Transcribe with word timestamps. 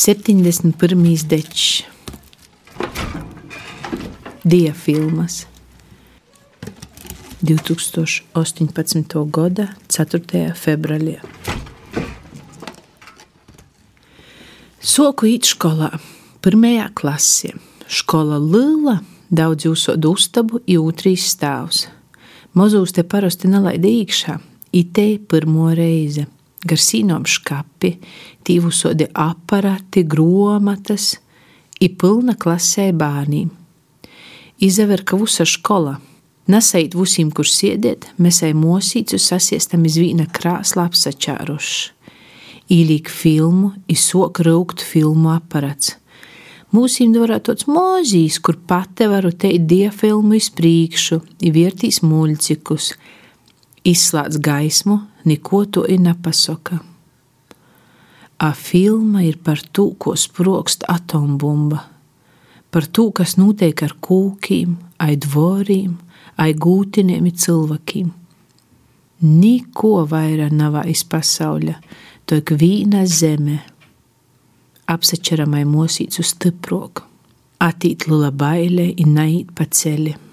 71. 0.00 1.28
dečs, 1.28 1.82
diafilmas. 4.44 5.46
2018. 7.42 9.04
gada 9.28 9.66
4. 9.88 10.54
februārī. 10.56 11.18
Soku 14.80 15.28
īt 15.34 15.52
skolā, 15.52 15.92
pirmajā 16.40 16.88
klasē. 16.96 17.52
Skola 17.84 18.40
liela, 18.40 19.02
daudz 19.28 19.68
jūsodu 19.68 20.16
uztabu, 20.16 20.64
jūtrīs 20.64 21.28
stāvs. 21.36 21.90
Mozūs 22.56 22.96
te 22.96 23.04
parasti 23.04 23.52
nelaida 23.52 23.92
iekšā, 24.00 24.40
itei 24.72 25.18
pirmo 25.20 25.68
reizi 25.76 26.24
gar 26.66 26.80
sīnom 26.80 27.24
škapi, 27.28 27.94
tīvusodi 28.44 29.08
aparati, 29.14 30.04
gromatas, 30.04 31.14
i 31.80 31.88
pilna 31.88 32.36
klasē 32.36 32.90
bērniem. 32.92 33.48
Izaver, 34.60 35.04
ka 35.04 35.16
vusa 35.16 35.46
škola. 35.48 35.96
Nesait 36.50 36.96
vusim, 36.98 37.30
kur 37.32 37.46
sēdēt, 37.48 38.10
mēs 38.20 38.42
ai 38.44 38.52
mosīcu 38.58 39.20
sasiestam 39.22 39.84
iz 39.88 39.96
vīna 40.00 40.26
krāslā 40.34 40.88
apsačāruši. 40.90 41.92
Īlīk 42.70 43.08
filmu, 43.10 43.72
izsok 43.90 44.42
raukt 44.46 44.82
filmu 44.84 45.32
aparats. 45.32 45.96
Mūsim 46.70 47.10
dvorā 47.14 47.40
tāds 47.42 47.66
mozīs, 47.66 48.36
kur 48.38 48.58
pate 48.70 49.08
varu 49.10 49.32
teikt 49.34 49.66
diafilmu 49.70 50.36
iz 50.38 50.50
priekšu, 50.54 51.18
iviertīs 51.48 51.98
muļcikus, 52.06 52.92
izslēdz 53.84 54.40
gaismu, 54.42 55.00
neko 55.24 55.64
to 55.72 55.84
ir 55.88 56.00
nepasaka. 56.02 56.80
A 58.40 58.52
filma 58.56 59.22
ir 59.24 59.38
par 59.44 59.60
to, 59.72 59.90
ko 60.00 60.14
sprokst 60.16 60.86
atombumba, 60.88 61.82
par 62.70 62.86
to, 62.86 63.10
kas 63.12 63.36
notiek 63.36 63.82
ar 63.84 63.96
kūkiem, 64.00 64.76
ai 65.00 65.16
dvoriem, 65.20 65.98
ai 66.40 66.54
gūtiniem 66.56 67.28
cilvēkiem. 67.32 68.08
Neko 69.20 69.92
vairāk 70.08 70.54
nav 70.56 70.78
aiz 70.80 71.04
pasaules, 71.04 71.76
to 72.24 72.38
ik 72.40 72.54
vīna 72.56 73.04
zeme, 73.04 73.58
apsačeramai 74.88 75.66
mosīts 75.68 76.22
uz 76.22 76.32
stiproku, 76.32 77.04
attīt 77.60 78.08
lula 78.08 78.32
bailē 78.32 78.94
un 79.04 79.14
nait 79.18 79.52
pa 79.52 79.68
ceļu 79.68 80.29